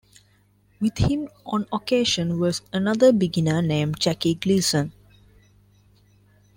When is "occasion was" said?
1.71-2.63